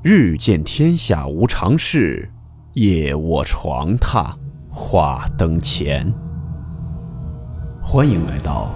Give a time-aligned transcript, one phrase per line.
[0.00, 2.30] 日见天下无常事，
[2.74, 4.32] 夜卧床榻
[4.70, 6.14] 话灯前。
[7.82, 8.72] 欢迎来到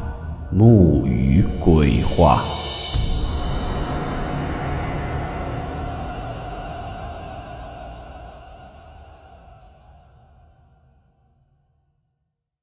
[0.51, 2.43] 木鱼鬼话。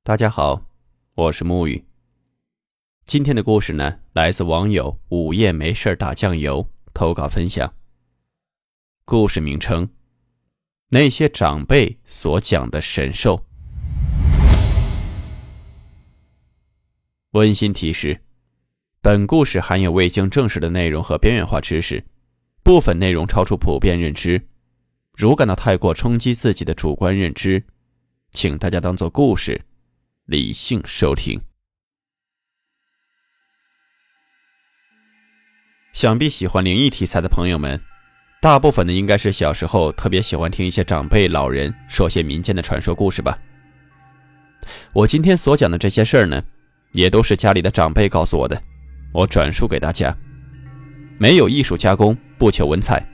[0.03, 0.61] 大家好，
[1.15, 1.85] 我是木鱼。
[3.05, 7.78] 今天的故事呢，来自网友午夜没事打酱油投稿分享。
[9.09, 9.89] 故事名称：
[10.89, 13.43] 那些长辈所讲的神兽。
[17.31, 18.21] 温馨提示：
[19.01, 22.05] 本故事含有未经证实的内容和边缘化知识，
[22.61, 24.47] 部分内容超出普遍认知。
[25.17, 27.65] 如感到太过冲击自己的主观认知，
[28.29, 29.59] 请大家当做故事，
[30.25, 31.41] 理性收听。
[35.93, 37.88] 想必喜欢灵异题材的朋友们。
[38.41, 43.37] 大部分呢，应该是小时候特别喜欢听一些长辈老人说些民间的传说故事吧。
[44.93, 46.41] 我今天所讲的这些事儿呢，
[46.93, 48.61] 也都是家里的长辈告诉我的，
[49.11, 50.15] 我转述给大家，
[51.17, 53.05] 没有艺术加工，不求文采，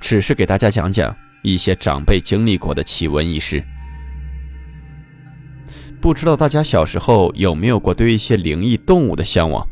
[0.00, 3.62] 只是给大家讲讲一些长辈经历过的奇闻异事。
[6.00, 9.64] 不知道大家小时候有没有过对一些灵异动物的向往？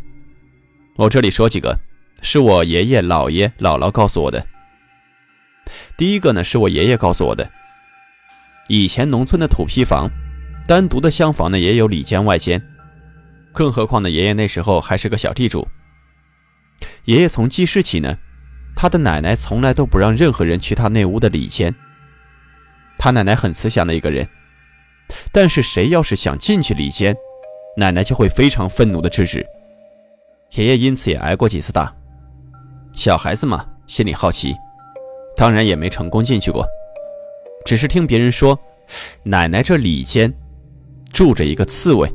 [0.95, 1.77] 我这里说几个，
[2.23, 4.47] 是我爷爷、姥爷、姥姥告诉我的。
[5.97, 7.51] 第一个呢，是我爷爷告诉我的。
[8.69, 10.09] 以前农村的土坯房，
[10.67, 12.63] 单独的厢房呢也有里间外间，
[13.53, 15.67] 更何况呢，爷爷那时候还是个小地主。
[17.05, 18.17] 爷爷从记事起呢，
[18.75, 21.75] 他的奶奶从来都不让任何人去他那屋的里间。
[22.99, 24.29] 他奶奶很慈祥的一个人，
[25.33, 27.15] 但是谁要是想进去里间，
[27.77, 29.45] 奶奶就会非常愤怒的制止。
[30.53, 31.93] 爷爷因此也挨过几次打。
[32.93, 34.55] 小孩子嘛，心里好奇。
[35.37, 36.67] 当然也没成功进去过，
[37.65, 38.59] 只是听别人说，
[39.23, 40.33] 奶奶这里间
[41.13, 42.13] 住着一个刺猬，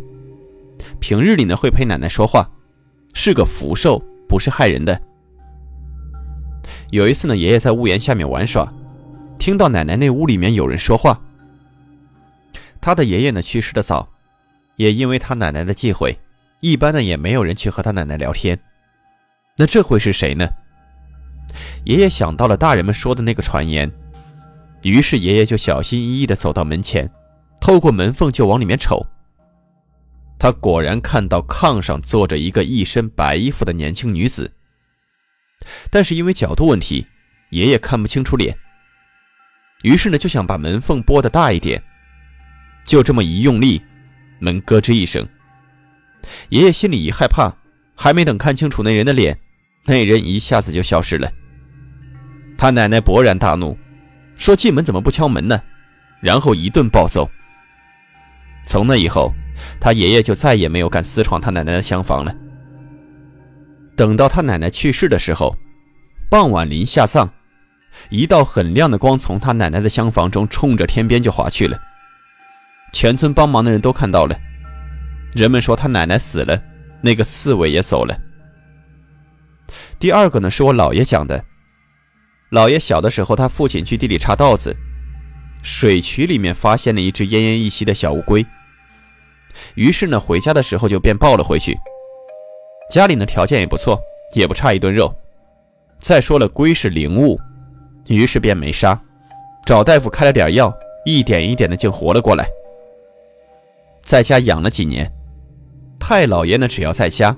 [1.00, 2.50] 平日里呢会陪奶奶说话，
[3.14, 5.00] 是个福寿，不是害人的。
[6.92, 8.72] 有一次呢，爷爷在屋檐下面玩耍，
[9.38, 11.20] 听到奶奶那屋里面有人说话。
[12.80, 14.08] 他的爷爷呢去世的早，
[14.76, 16.18] 也因为他奶奶的忌讳，
[16.62, 18.58] 一般呢也没有人去和他奶奶聊天。
[19.58, 20.48] 那这会是谁呢？
[21.86, 23.92] 爷爷想到了大人们说的那个传言，
[24.84, 27.10] 于是爷爷就小心翼翼地走到门前，
[27.60, 29.06] 透过门缝就往里面瞅。
[30.40, 34.52] 他果然看到炕上坐着一个一身白衣服的年轻女子，
[35.90, 37.08] 但是因为角度问题，
[37.50, 38.56] 爷爷看不清楚脸。
[39.84, 41.82] 于是呢，就想把门缝拨得大一点，
[42.86, 43.82] 就这么一用力，
[44.40, 45.28] 门咯吱一声。
[46.50, 47.52] 爷爷心里一害怕，
[47.96, 49.40] 还没等看清楚那人的脸。
[49.86, 51.32] 那人一下子就消失了。
[52.58, 53.78] 他奶奶勃然大怒，
[54.36, 55.62] 说：“进门怎么不敲门呢？”
[56.20, 57.30] 然后一顿暴揍。
[58.66, 59.32] 从那以后，
[59.80, 62.36] 他爷爷就再也没有敢私闯他奶奶的厢房了。
[63.96, 65.56] 等到他奶奶去世的时候，
[66.30, 67.30] 傍晚临下葬，
[68.10, 71.80] 一道很亮的光从他奶奶的厢房中冲着天边就划去了。
[72.92, 74.36] 全村帮忙的人都看到了，
[75.34, 76.60] 人们说他奶奶死了，
[77.02, 78.18] 那个刺猬也走了。
[80.00, 81.44] 第二个呢，是我姥爷讲的。
[82.52, 84.76] 姥爷小的时候，他父亲去地里插稻子，
[85.62, 88.46] 水渠里面发现了一只奄奄一息的小乌龟。
[89.76, 91.78] 于是呢，回家的时候就便抱了回去。
[92.90, 94.00] 家里呢条件也不错，
[94.34, 95.14] 也不差一顿肉。
[96.00, 97.38] 再说了，龟是灵物，
[98.08, 98.98] 于是便没杀，
[99.66, 100.74] 找大夫开了点药，
[101.06, 102.48] 一点一点的竟活了过来。
[104.04, 105.12] 在家养了几年，
[106.00, 107.36] 太老爷呢只要在家，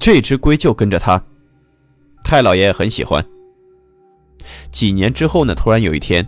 [0.00, 1.22] 这只龟就跟着他。
[2.24, 3.24] 太老爷也很喜欢。
[4.70, 6.26] 几年之后呢，突然有一天，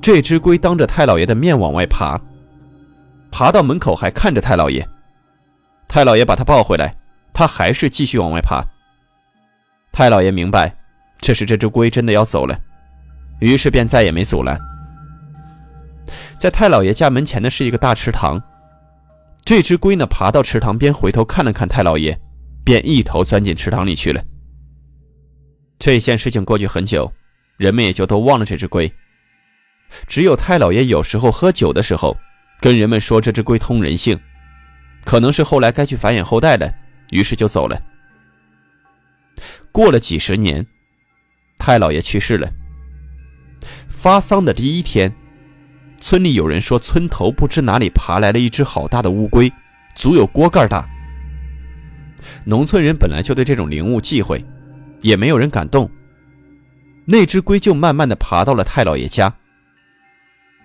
[0.00, 2.20] 这只龟当着太老爷的面往外爬，
[3.30, 4.86] 爬到门口还看着太老爷。
[5.88, 6.96] 太老爷把他抱回来，
[7.32, 8.64] 他还是继续往外爬。
[9.92, 10.74] 太老爷明白，
[11.20, 12.58] 这是这只龟真的要走了，
[13.40, 14.58] 于是便再也没阻拦。
[16.38, 18.42] 在太老爷家门前的是一个大池塘，
[19.44, 22.18] 这只龟呢爬到池塘边，回头看了看太老爷，
[22.64, 24.24] 便一头钻进池塘里去了。
[25.78, 27.12] 这件事情过去很久，
[27.56, 28.92] 人们也就都忘了这只龟。
[30.06, 32.16] 只有太老爷有时候喝酒的时候，
[32.60, 34.18] 跟人们说这只龟通人性，
[35.04, 36.72] 可能是后来该去繁衍后代了，
[37.10, 37.80] 于是就走了。
[39.70, 40.66] 过了几十年，
[41.58, 42.50] 太老爷去世了。
[43.88, 45.12] 发丧的第一天，
[46.00, 49.52] 村里有人说村头不知哪里爬来了一只好大的乌龟，
[49.94, 50.88] 足有锅盖大。
[52.44, 54.44] 农村人本来就对这种灵物忌讳。
[55.02, 55.90] 也没有人敢动。
[57.04, 59.34] 那只龟就慢慢的爬到了太老爷家。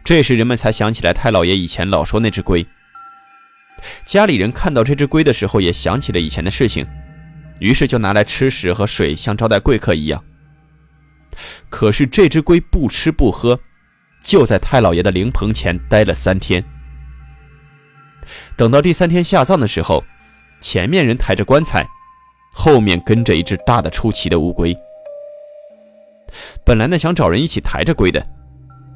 [0.03, 2.65] 这时人们才想起来太老爷以前老说那只龟。
[4.05, 6.85] 家里人看到这只龟的时候，也想起了以前的事情，
[7.59, 10.23] 于是就拿来吃食和水，像招待贵客一样。
[11.69, 13.59] 可是这只龟不吃不喝，
[14.23, 16.63] 就在太老爷的灵棚前待了三天。
[18.55, 20.03] 等到第三天下葬的时候，
[20.59, 21.87] 前面人抬着棺材，
[22.53, 24.75] 后面跟着一只大的出奇的乌龟。
[26.63, 28.25] 本来呢想找人一起抬着龟的，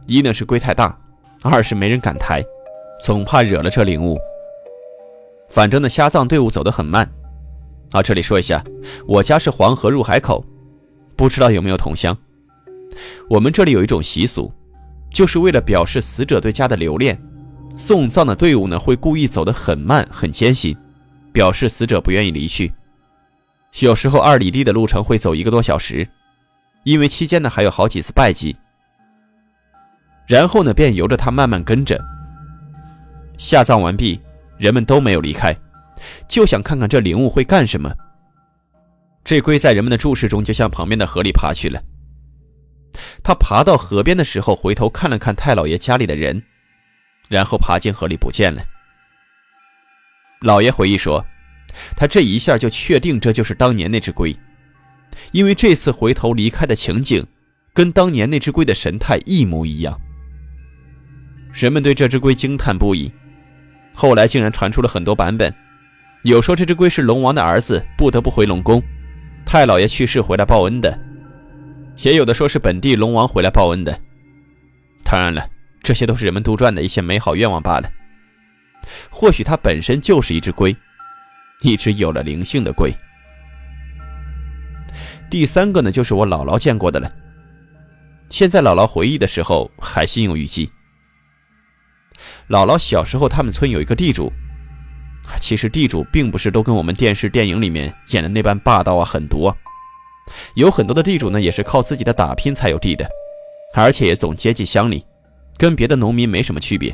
[0.07, 0.98] 一呢是龟太大，
[1.44, 2.44] 二是没人敢抬，
[3.01, 4.18] 总怕惹了这灵物。
[5.50, 7.10] 反正呢下葬队伍走得很慢。
[7.92, 8.63] 啊，这里说一下，
[9.06, 10.45] 我家是黄河入海口，
[11.18, 12.18] 不知道有没有同乡。
[13.30, 14.51] 我们这里有一种习俗，
[15.12, 17.22] 就是为了表示死者对家的留恋，
[17.75, 20.74] 送葬的队伍呢会故意走得很慢、很艰辛，
[21.34, 22.72] 表示死者不愿意离去。
[23.80, 26.07] 有时候二里地的路程会走一个多小时，
[26.83, 28.56] 因为期间呢还有好几次拜祭。
[30.28, 32.00] 然后呢便由着他慢慢跟着。
[33.38, 34.19] 下葬完毕，
[34.57, 35.56] 人们都没有离开，
[36.28, 37.92] 就想看看这灵物会干什么。
[39.24, 41.81] 这龟在人们的注视中就向旁边的河里爬去了。
[43.24, 46.42] 他爬到河边的时候，回头看了看太老爷家里的人，
[47.30, 48.63] 然后爬进河里不见了。
[50.42, 51.24] 老爷回忆说，
[51.95, 54.36] 他这一下就确定这就是当年那只龟，
[55.31, 57.25] 因为这次回头离开的情景，
[57.73, 60.00] 跟当年那只龟的神态一模一样。
[61.53, 63.12] 人们对这只龟惊叹不已，
[63.95, 65.53] 后来竟然传出了很多版本，
[66.23, 68.81] 有说这只龟是龙王的儿子，不得不回龙宫，
[69.45, 70.97] 太老爷去世回来报恩的。
[72.03, 74.00] 也有的说是本地龙王回来报恩的，
[75.03, 75.47] 当然了，
[75.83, 77.91] 这些都是人们杜撰的一些美好愿望罢了。
[79.09, 80.75] 或许它本身就是一只龟，
[81.62, 82.91] 一只有了灵性的龟。
[85.31, 87.10] 第三个呢，就是我姥姥见过的了。
[88.30, 90.69] 现在姥姥回忆的时候还心有余悸。
[92.50, 94.30] 姥姥小时候，他们村有一个地主，
[95.39, 99.56] 其实地主并不是都跟我们电视电影里面演的那般霸道啊、狠毒啊。
[100.56, 103.10] 有很多的地主呢，也是靠自己的打拼才有地的，
[103.74, 105.06] 而且也总接济乡里，
[105.57, 106.94] 跟别的农民没什么区别，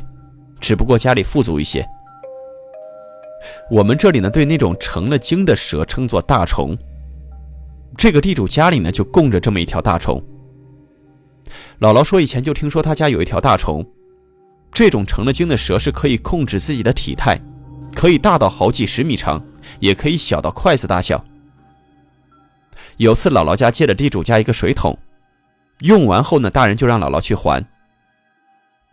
[0.60, 1.84] 只不过家里富足一些。
[3.68, 6.78] 我们这里呢，对那种成了精的蛇称作大虫。
[7.98, 10.22] 这个地主家里呢，就供着这么一条大虫。
[11.80, 13.84] 姥姥说，以前就听说他家有一条大虫，
[14.72, 17.36] 这种成了精的蛇是可以控制自己的体态，
[17.96, 19.44] 可以大到好几十米长，
[19.80, 21.22] 也可以小到筷子大小。
[22.98, 24.96] 有次姥姥家借了地主家一个水桶，
[25.80, 27.66] 用完后呢，大人就让姥姥去还。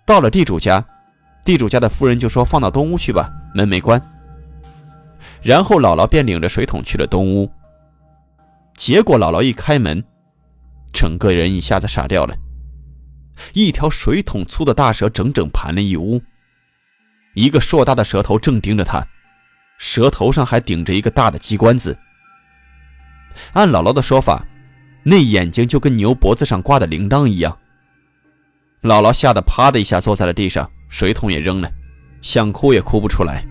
[0.03, 0.83] 到了地主家，
[1.43, 4.01] 地主家的夫人就说：“放到东屋去吧，门没关。”
[5.43, 7.47] 然后姥姥便领着水桶去了东屋。
[8.75, 10.03] 结果姥姥一开门，
[10.91, 12.35] 整个人一下子傻掉了。
[13.53, 16.21] 一条水桶粗的大蛇整整盘了一屋，
[17.33, 19.05] 一个硕大的蛇头正盯着他，
[19.77, 21.97] 蛇头上还顶着一个大的鸡冠子。
[23.53, 24.45] 按姥姥的说法，
[25.03, 27.57] 那眼睛就跟牛脖子上挂的铃铛一样。
[28.81, 31.69] 姥姥吓得啪的一下坐在了地上，水桶也扔了，
[32.21, 33.45] 想哭也哭不出来。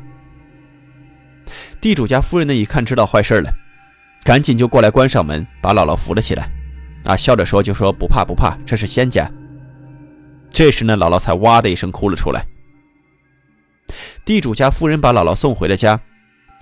[1.81, 3.53] 地主家夫人呢，一看知道坏事了，
[4.25, 6.50] 赶紧就过来关上门，把姥姥扶了起来。
[7.04, 9.31] 啊，笑着说：“就说不怕不怕，这是仙家。”
[10.50, 12.47] 这时呢，姥姥才哇的一声哭了出来。
[14.25, 16.00] 地主家夫人把姥姥送回了家，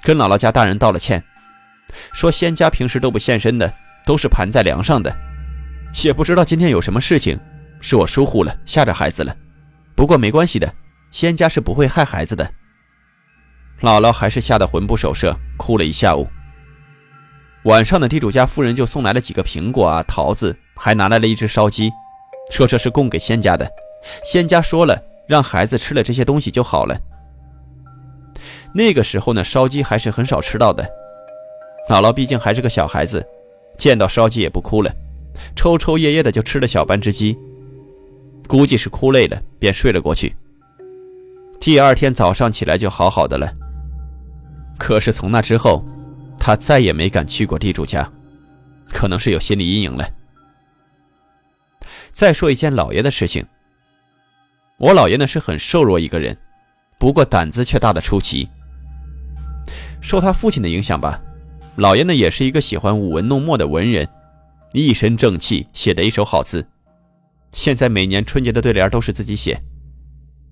[0.02, 1.22] 跟姥姥家大人道了歉。
[2.12, 3.72] 说仙家平时都不现身的，
[4.04, 5.16] 都是盘在梁上的，
[6.02, 7.38] 也不知道今天有什么事情，
[7.80, 9.36] 是我疏忽了，吓着孩子了。
[9.94, 10.74] 不过没关系的，
[11.12, 12.50] 仙家是不会害孩子的。
[13.82, 16.26] 姥姥还是吓得魂不守舍，哭了一下午。
[17.64, 21.92] 晚上的地主家夫人就送来了几个苹果啊、桃子，还拿来了一只烧鸡，
[22.50, 23.70] 说这是供给仙家的。
[24.24, 26.98] 仙家说了，让孩子吃了这些东西就好了。
[28.74, 30.84] 那个时候呢，烧鸡还是很少吃到的。
[31.88, 33.24] 姥姥毕竟还是个小孩子，
[33.78, 34.92] 见到烧鸡也不哭了，
[35.54, 37.38] 抽抽噎噎的就吃了小半只鸡。
[38.48, 40.34] 估计是哭累了，便睡了过去。
[41.60, 43.48] 第二天早上起来就好好的了。
[44.78, 45.84] 可是从那之后，
[46.44, 48.10] 他再也没敢去过地主家，
[48.88, 50.04] 可能是有心理阴影了。
[52.10, 53.46] 再说一件老爷的事情。
[54.76, 56.36] 我姥爷呢是很瘦弱一个人，
[56.98, 58.48] 不过胆子却大的出奇。
[60.00, 61.22] 受他父亲的影响吧。
[61.76, 64.08] 老爷呢，也是一个喜欢舞文弄墨的文人，
[64.72, 66.66] 一身正气，写的一手好字。
[67.52, 69.62] 现在每年春节的对联都是自己写，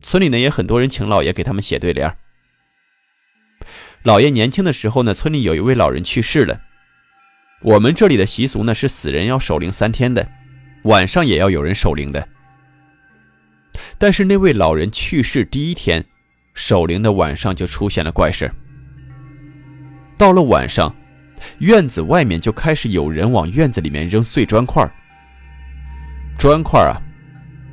[0.03, 2.17] 村里呢也很多人请老爷给他们写对联。
[4.03, 6.59] 老爷年轻的时候呢，村里有一位老人去世了。
[7.63, 10.27] 我们这里的习俗呢是死人要守灵三天的，
[10.85, 12.27] 晚上也要有人守灵的。
[13.99, 16.03] 但是那位老人去世第一天，
[16.55, 18.51] 守灵的晚上就出现了怪事。
[20.17, 20.95] 到了晚上，
[21.59, 24.91] 院子外面就开始有人往院子里面扔碎砖块。
[26.39, 26.97] 砖块啊，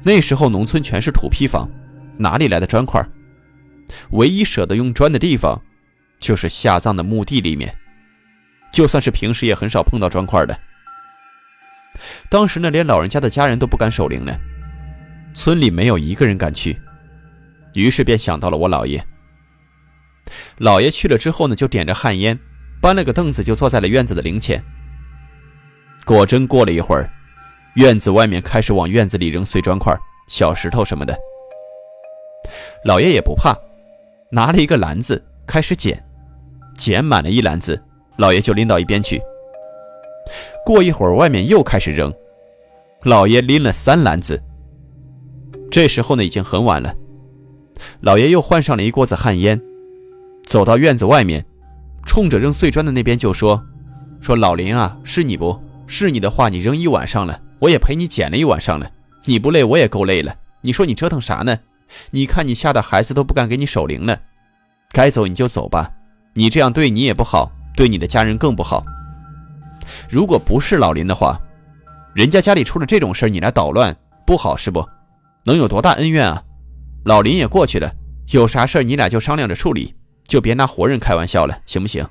[0.03, 1.69] 那时候农村全是土坯房，
[2.17, 3.01] 哪里来的砖块？
[4.11, 5.61] 唯一舍得用砖的地方，
[6.19, 7.73] 就是下葬的墓地里面。
[8.73, 10.57] 就算是平时也很少碰到砖块的。
[12.29, 14.35] 当时呢，连老人家的家人都不敢守灵呢。
[15.33, 16.79] 村里没有一个人敢去，
[17.73, 19.03] 于是便想到了我姥爷。
[20.59, 22.37] 姥爷去了之后呢，就点着旱烟，
[22.81, 24.61] 搬了个凳子，就坐在了院子的灵前。
[26.05, 27.09] 果真过了一会儿，
[27.75, 29.95] 院子外面开始往院子里扔碎砖块、
[30.27, 31.17] 小石头什么的。
[32.83, 33.55] 老爷也不怕，
[34.31, 36.03] 拿了一个篮子开始捡，
[36.77, 37.81] 捡满了一篮子，
[38.17, 39.21] 老爷就拎到一边去。
[40.65, 42.13] 过一会儿，外面又开始扔，
[43.03, 44.41] 老爷拎了三篮子。
[45.71, 46.93] 这时候呢，已经很晚了。
[48.01, 49.61] 老爷又换上了一锅子旱烟，
[50.45, 51.45] 走到院子外面，
[52.05, 53.63] 冲着扔碎砖的那边就说
[54.21, 58.89] ：“说老林啊，是你不是你的话，你扔一晚上了，我也陪你捡了一晚上了。
[59.25, 60.35] 你不累，我也够累了。
[60.61, 61.57] 你说你折腾啥呢？
[62.11, 64.19] 你看你吓得孩子都不敢给你守灵了。
[64.91, 65.91] 该走你就走吧，
[66.37, 68.85] 你这样对你也不好，对你的家人更不好。
[70.07, 71.35] 如果不是老林的话，
[72.13, 74.87] 人家家里出了这种事你来捣乱，不好是不？”
[75.45, 76.43] 能有多大恩怨啊？
[77.05, 77.91] 老林也过去了，
[78.33, 82.07] 有啥事你俩就商量着处理，就别拿活人开玩笑了，行不行？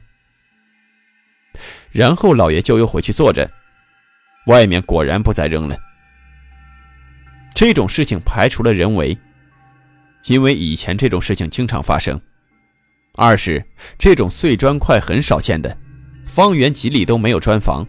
[1.93, 3.49] 然后老爷就又回去坐着，
[4.49, 5.79] 外面果然不再扔了。
[7.55, 9.17] 这种事情排除了人为，
[10.25, 12.19] 因为以前这种事情经常发生；
[13.17, 13.65] 二是
[13.99, 15.77] 这种碎砖块很少见的，
[16.25, 17.83] 方圆几里都没有砖房；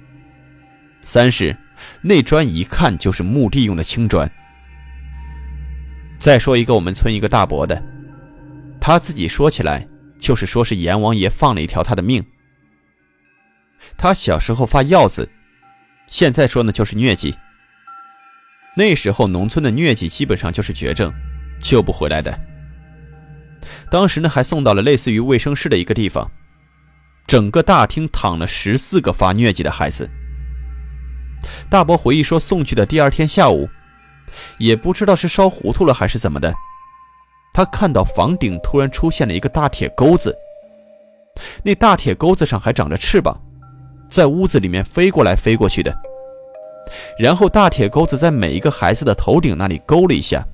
[1.01, 1.55] 三是
[2.01, 4.29] 那砖一看就是墓地用的青砖。
[6.17, 7.81] 再说一个我们村一个大伯的，
[8.79, 12.25] 他自己说起来就是说是阎王爷放了一条他的命。
[13.95, 15.29] 他小时候发药子，
[16.07, 17.35] 现在说呢就是疟疾。
[18.75, 21.11] 那时候农村的疟疾基本上就是绝症，
[21.61, 22.56] 救不回来的。
[23.89, 26.29] 当时呢还送到了类似于卫生室的一个地方，
[27.25, 30.09] 整个大厅躺了十四个发疟疾的孩子。
[31.69, 33.69] 大伯回忆说，送去的第二天下午。
[34.57, 36.53] 也不知道是烧糊涂了还是怎么的，
[37.53, 40.35] 他看到房顶突然出现了一个大铁钩子，
[41.63, 43.41] 那大铁钩子上还长着翅膀，
[44.09, 45.97] 在屋子里面飞过来飞过去的。
[47.17, 50.45] 然后大铁钩子在每一个孩子的头顶那里勾了一下，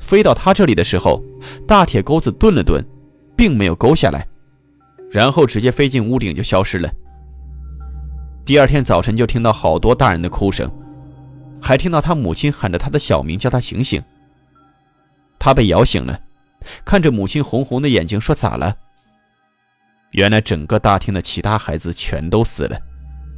[0.00, 1.22] 飞到他这里的时候，
[1.68, 2.84] 大铁钩子顿了顿，
[3.36, 4.26] 并没有勾下来，
[5.10, 6.90] 然后直接飞进屋顶就消失了。
[8.44, 10.68] 第二天早晨就听到好多大人的哭声。
[11.62, 14.02] 还听到他母亲喊着他的小名，叫他醒醒。
[15.38, 16.18] 他被摇醒了，
[16.86, 18.74] 看着母亲红红的眼睛，说：“咋了？”
[20.12, 22.80] 原来整个大厅的其他孩子全都死了，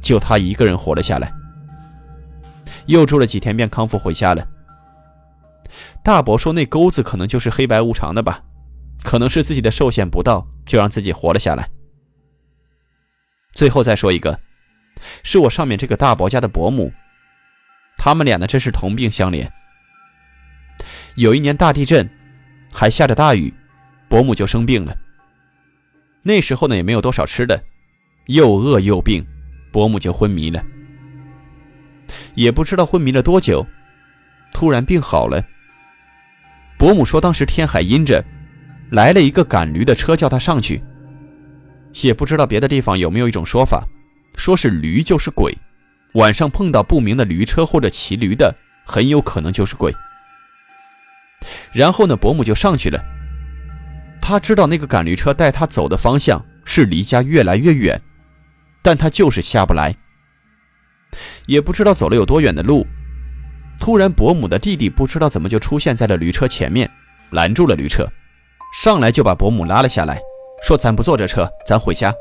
[0.01, 1.31] 就他一个人活了下来。
[2.85, 4.43] 又住了几天，便康复回家了。
[6.03, 8.43] 大伯说：“那钩子可能就是黑白无常的吧，
[9.03, 11.67] 可能是自己的寿限不到，就让自己活了下来。”
[13.53, 14.37] 最后再说一个，
[15.23, 16.91] 是我上面这个大伯家的伯母。
[17.95, 19.49] 他们俩呢，真是同病相怜。
[21.15, 22.09] 有一年大地震，
[22.73, 23.53] 还下着大雨，
[24.09, 24.93] 伯母就生病了。
[26.21, 27.63] 那时候呢，也没有多少吃的，
[28.25, 29.25] 又饿又病，
[29.71, 30.61] 伯母就昏迷了。
[32.35, 33.65] 也不知道昏迷了多久，
[34.51, 35.41] 突然病好了。
[36.83, 38.21] 伯母说，当时天还阴着，
[38.89, 40.83] 来了一个赶驴的车，叫他上去。
[42.01, 43.85] 也不知道别的地方有没有一种说法，
[44.35, 45.57] 说是驴就是鬼。
[46.15, 48.53] 晚上碰到不明的驴车或者骑驴的，
[48.85, 49.95] 很有可能就是鬼。
[51.71, 53.01] 然后呢，伯母就上去了。
[54.19, 58.01] 他知道那个赶驴车带他走的方向是离家越来越远，
[58.81, 59.95] 但他就是下不来。
[61.45, 62.85] 也不知道走了有多远的路，
[63.83, 66.89] 突然伯母的弟弟不知道怎么就出现在了驴车前面，
[67.31, 68.07] 拦住了驴车，
[68.81, 70.17] 上来就把伯母拉了下来，
[70.65, 72.13] 说：“咱不坐这车，咱回家。”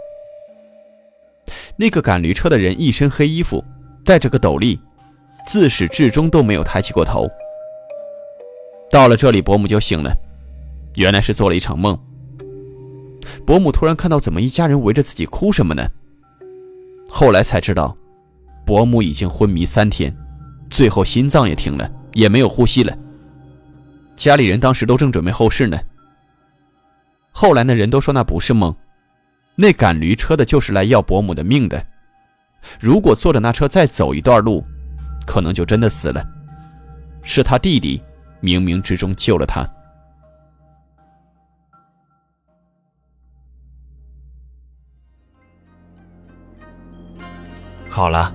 [1.78, 3.62] 那个赶驴车的人一身黑衣服。
[4.04, 4.76] 戴着个斗笠，
[5.46, 7.30] 自始至终都没有抬起过头。
[8.90, 10.12] 到了这里，伯母就醒了，
[10.96, 11.96] 原来是做了一场梦。
[13.46, 15.88] 伯母突然看到，怎么一家人围着自己哭什么呢？
[17.08, 17.96] 后来才知道，
[18.66, 20.12] 伯母已经昏迷三天，
[20.72, 22.96] 最后心脏也停了，也没有呼吸了。
[24.16, 25.78] 家里人当时都正准备后事呢。
[27.30, 28.74] 后来那人都说那不是梦，
[29.54, 31.84] 那赶驴车的就是来要伯母的命的。
[32.80, 34.64] 如果坐着那车再走一段路，
[35.26, 36.24] 可能就真的死了。
[37.22, 38.02] 是他弟弟
[38.40, 39.68] 冥冥之中救了他。
[47.90, 48.34] 好了，